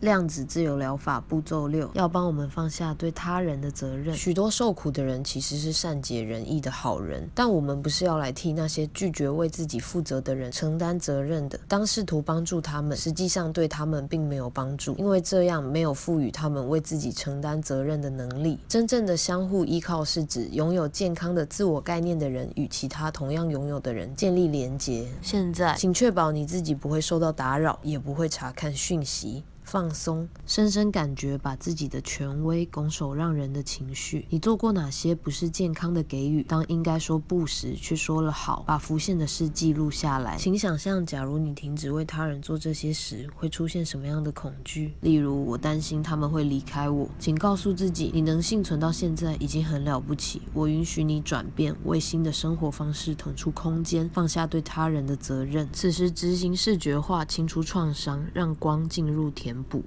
[0.00, 4.14] 量子自由疗法步骤六，要帮我们放下对他人的责任。
[4.14, 11.58] 许多受苦的人其实是善解人意的好人，但我们不是要来替那些拒绝为自己负责的人承担责任的。
[11.66, 18.58] 当试图帮助他们，实际上对他们并没有帮助，因为这样没有赋予他们为自己承担责任的能力。
[18.68, 25.08] 真正的相互依靠是指拥有健康的自我概念的人与其他同样拥有的人建立连结。
[25.22, 29.42] 现在，请确保你自己不会受到打扰，也不会查看讯息。
[29.66, 34.24] 放松，深深感觉把自己的权威拱手让人的情绪。
[34.30, 36.40] 你做过哪些不是健康的给予？
[36.44, 38.62] 当应该说不时，却说了好。
[38.64, 40.36] 把浮现的事记录下来。
[40.36, 44.94] 请想象，假如你停止为他人做这些时，会出现什么样的恐惧？
[45.00, 47.08] 例如，我担心他们会离开我。
[47.18, 50.42] 请告诉自己，你能幸存到现在已经很了不起。
[50.54, 55.68] 我允许你转变，为新的生活方式腾出空间，放下对他人的责任。
[55.72, 59.28] 此时执行视觉化，清除创伤，让光进入
[59.62, 59.86] 不。